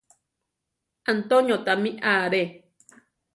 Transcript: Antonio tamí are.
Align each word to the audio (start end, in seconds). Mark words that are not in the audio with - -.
Antonio 1.13 1.57
tamí 1.65 1.91
are. 2.13 2.41